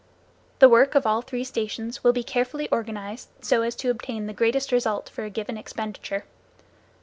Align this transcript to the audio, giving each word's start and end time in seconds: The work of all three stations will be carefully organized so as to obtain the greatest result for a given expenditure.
The 0.57 0.67
work 0.67 0.95
of 0.95 1.05
all 1.05 1.21
three 1.21 1.43
stations 1.43 2.03
will 2.03 2.11
be 2.11 2.23
carefully 2.23 2.67
organized 2.69 3.29
so 3.45 3.61
as 3.61 3.75
to 3.75 3.91
obtain 3.91 4.25
the 4.25 4.33
greatest 4.33 4.71
result 4.71 5.09
for 5.09 5.23
a 5.25 5.29
given 5.29 5.59
expenditure. 5.59 6.23